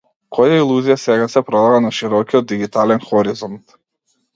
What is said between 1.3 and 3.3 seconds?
се продава на широкиот дигитален